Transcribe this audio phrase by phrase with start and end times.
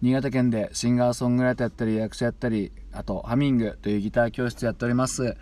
[0.00, 5.36] 新潟県でシンガーソングライターやったり役者やったりあとハミングというギター教室やっております。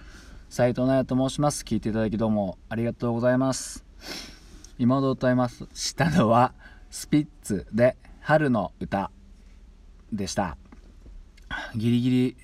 [0.48, 1.62] 斉藤奈也と申します。
[1.62, 3.84] 聞いていただきどうもありがとうございます。
[4.78, 6.54] 今ほど歌いましたのは
[6.90, 9.10] スピッツで春の歌
[10.10, 10.56] でした。
[11.74, 12.36] ギリギリ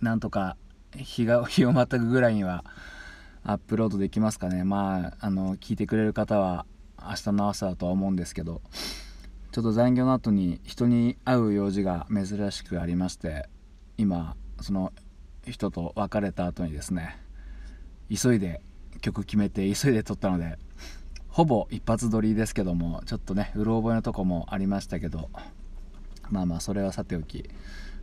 [0.00, 0.56] なんとか
[0.94, 2.64] 日が日をまたぐぐらいには
[3.42, 4.62] アップロードできますかね。
[4.62, 6.64] まああの聞いてくれる方は
[7.02, 8.62] 明日の朝だとは思うんですけど。
[9.54, 13.48] ちょっと残業の後に人に会う用事が珍しくありまして
[13.96, 14.92] 今その
[15.46, 17.16] 人と別れた後にですね
[18.12, 18.60] 急いで
[19.00, 20.58] 曲決めて急いで撮ったので
[21.28, 25.30] ほぼ一発撮りですけどもちょっとねうろ覚えのとこもありましたけど
[26.30, 27.48] まあまあそれはさておき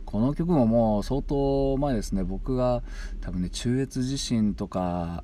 [0.06, 2.24] この曲ももう相当前ですね。
[2.24, 2.82] 僕が
[3.20, 5.22] 多分ね中越地震とか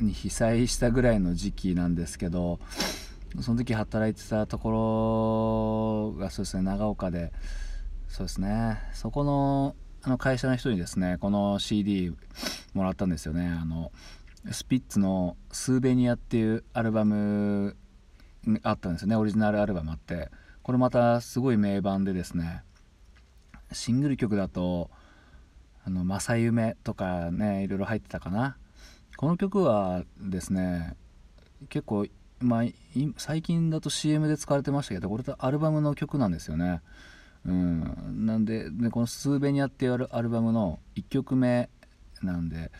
[0.00, 2.60] に被災したぐらいの時期なんですけど
[3.40, 7.32] その時働いてたところがそうですね長岡で。
[8.08, 8.78] そうですね。
[8.92, 12.14] そこのあの会社の人にですねこの CD
[12.74, 13.48] もらったんですよね。
[13.48, 13.90] あの
[14.50, 17.76] スピッツの「スーベニア」っていうアルバム
[18.64, 19.16] あったんですよね。
[19.16, 20.30] オリジナルアルバムあって。
[20.62, 22.62] これまたすごい名盤でですね
[23.72, 24.90] シングル曲だと
[25.84, 28.56] 「あの正夢」とかねいろいろ入ってたかな。
[29.16, 30.96] この曲はですね
[31.68, 32.06] 結構
[32.42, 32.64] まあ、
[33.16, 36.80] 最近だと CM で使われてましたけどこれとアルバムの曲なんですよね。
[37.44, 41.68] うん、なんででこの「スーベニア」っていうアルバムの1曲目
[42.22, 42.70] なんで、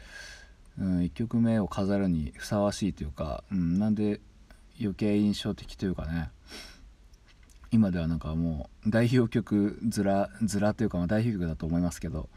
[0.78, 4.20] うん、1曲目を飾るにふさわしいというか、うん、なんで
[4.80, 6.30] 余計印象的というかね。
[7.72, 12.28] 今ではなんかもう代表曲ずらずらというかま代表曲だと思いますけど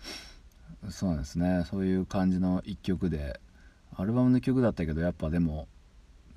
[0.89, 1.66] そうなんですね。
[1.69, 3.42] そういう感じの1曲で
[3.98, 5.68] アルバムの曲だったけどやっぱでも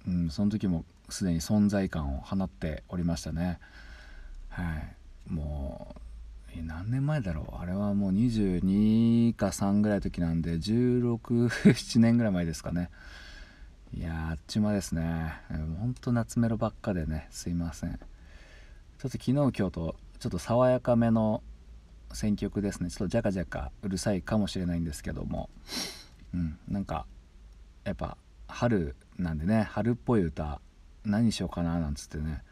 [0.08, 3.58] うん、その時もすでに存在感を放っておりましたね。
[4.48, 5.32] はい。
[5.32, 5.94] も
[6.56, 7.62] う何年前だろう？
[7.62, 12.90] あれはもう22か3ぐらいの時なんで1617年ぐらい前ですかね。
[13.94, 15.34] いやあっちまですね。
[15.50, 17.90] ほんと夏メロばっかでねすいません。
[17.90, 18.00] ちょっ
[19.02, 21.42] と昨日今日とちょっと爽やかめの
[22.12, 22.90] 選曲ですね。
[22.90, 25.50] ちょっとジャカジャカうるさいかもしれないんですけども。
[26.34, 27.06] うんなんか
[27.84, 28.16] やっぱ
[28.48, 30.60] 春なんでね春っぽい歌
[31.04, 32.42] 何にしようかななんつってね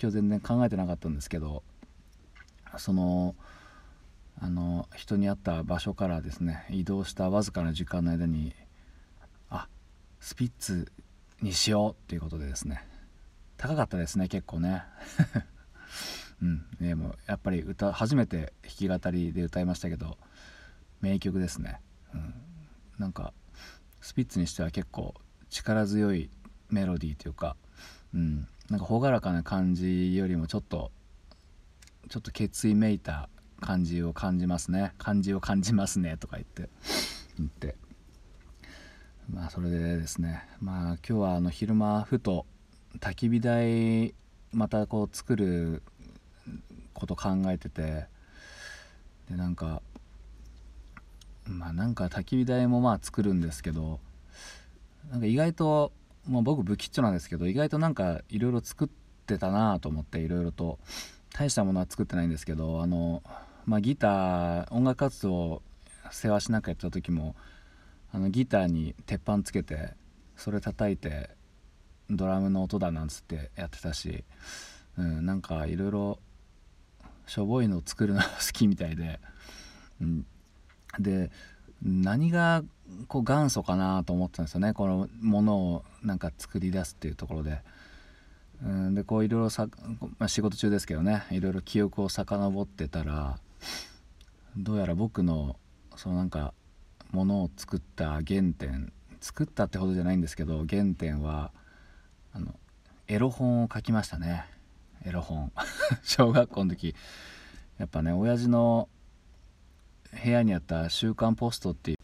[0.00, 1.62] 今日全然考えてなかったんですけど
[2.78, 3.34] その
[4.38, 8.54] あの人に会った場所からですね移動したわずかな時間の間に
[9.48, 9.66] あ
[10.20, 10.92] スピッツ
[11.40, 12.86] にしようっていうことでですね
[13.56, 14.82] 高かったですね結構ね。
[16.42, 20.18] うんでもやっぱり歌初めて弾き語りで歌いましたけど
[21.00, 21.80] 名曲ですね、
[22.12, 22.34] うん、
[22.98, 23.32] なんか
[24.02, 25.14] スピッツにしては結構
[25.50, 26.30] 力強い
[26.70, 27.56] メロディーというか、
[28.14, 30.90] うん、なんか朗らかな感じよりもちょっと
[32.08, 33.28] ちょっと決意めいた
[33.60, 34.92] 感じを感じますね。
[34.98, 36.68] 感じを感じますねとか言って
[37.38, 37.74] 言って。
[39.30, 40.44] まあそれでですね。
[40.60, 42.46] まあ今日はあの昼間ふと
[43.00, 44.14] 焚き火台
[44.52, 45.82] またこう作る
[46.94, 48.06] こと考えてて
[49.28, 49.82] でなんか
[51.44, 54.00] まあなんか焚き火台もまあ作るんですけど
[55.10, 55.92] なんか意外と、
[56.28, 58.88] まあ、僕不吉祥なんですけど意外となんかいろいろ作っ
[59.26, 60.78] てたなと思っていろいろと
[61.32, 63.22] 大したものは作ってないんですけどあの、
[63.66, 65.62] まあ、ギター音楽活動
[66.10, 67.36] 世話しなくやった時も
[68.12, 69.90] あのギターに鉄板つけて
[70.36, 71.30] それ叩いて
[72.08, 74.24] ドラムの音だなんつってやってたし、
[74.96, 76.18] うん、なんかいろいろ
[77.26, 79.18] しょぼいのを作るのが好きみたいで、
[80.00, 80.26] うん、
[80.98, 81.30] で
[81.82, 82.62] 何が
[83.08, 84.72] こう元祖かなと思ってたんですよね。
[84.72, 87.62] このものをなんか作り出すっていうところで。
[88.64, 89.68] うんでこういろいろさ、
[90.18, 91.24] まあ、仕事中ですけどね。
[91.30, 93.38] いろいろ記憶を遡ってたら
[94.56, 95.56] どうやら僕の
[95.94, 96.54] そのなんか
[97.10, 101.52] ものを作った原点作ったってほどじゃないんですけど原点は
[102.32, 102.54] あの
[103.08, 104.44] エロ本を書きましたね。
[105.04, 105.52] エロ本。
[106.02, 106.94] 小学校の時。
[107.78, 108.88] やっぱね親父の
[110.22, 111.96] 部屋にあった「週刊ポスト」っていう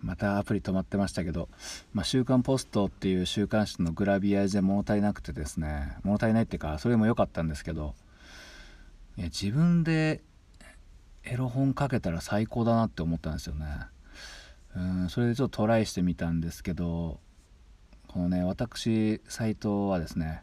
[0.00, 1.48] またアプリ止まってましたけど
[1.92, 7.94] 「まあ、週刊ポスト」っていう週刊誌のグラビアで物足りなくてですね物足りないっていうかそれも良かったんですけど
[9.16, 10.22] いや自分で
[11.24, 13.66] エロ本書けたら最高だなって思ったんですよね。
[14.76, 17.18] うんそれでちょっとトライしてみたんですけど
[18.08, 20.42] このね私斎藤はですね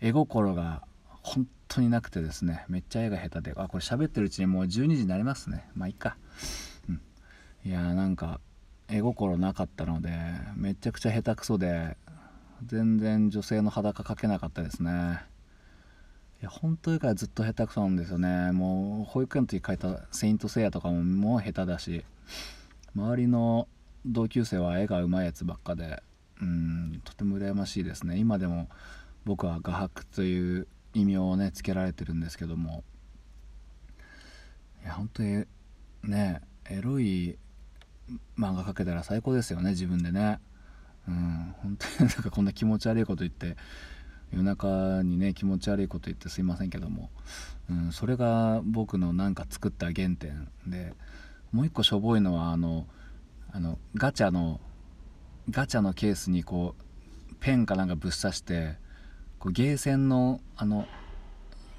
[0.00, 0.82] 絵心が
[1.22, 5.68] 本当になくてですねめっちゃ絵が下手であこれ喋ってるうちにもう12時になりますね。
[5.74, 6.16] まあいいか。
[7.64, 8.40] いやーなんか
[8.88, 10.10] 絵心なかったので
[10.56, 11.96] めちゃくちゃ下手くそで
[12.66, 15.20] 全然女性の裸描けなかったですね。
[16.40, 18.50] いや本当からずっと下手くそなんですよね。
[18.52, 22.04] もう保育園の時書いた「セイント・セイヤ」とかももう下手だし
[22.94, 23.68] 周りの
[24.04, 26.02] 同級生は絵がうまいやつばっかで
[26.40, 28.18] うんとても羨ましいですね。
[28.18, 28.68] 今でも
[29.24, 32.84] 僕は画伯という異名をねつけられてるんですけども。
[34.82, 35.44] いや本当に
[36.02, 37.38] ねエロい
[38.36, 40.40] 漫画描けたら最高ですよね自分でね。
[41.08, 43.56] うん本当に なんかこんな気持ち悪いこと言って
[44.32, 47.10] 夜中にね気持ち悪いこと言ってすいませんけども、
[47.70, 50.94] うん、それが僕のなんか作った原点で
[51.50, 52.86] もう一個しょぼいのはあの
[53.50, 54.60] あのガチャの
[55.50, 58.78] ガチャのケースにこうペンかなんかぶっ刺して
[59.42, 60.86] こうゲーセンのあの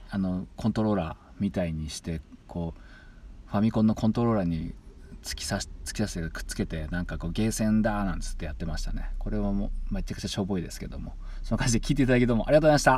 [0.09, 4.73] あのコントローラーみたいにしてこうファミコンのコントローラーに
[5.23, 9.11] 突き刺し突き刺してくっつけてなんかこうゲーセンだなんつってやってましたね。
[9.17, 11.15] これはもうめちゃくちゃしょぼいですけども。
[11.41, 12.91] その感じで聞いていただきどうもありがとうございました。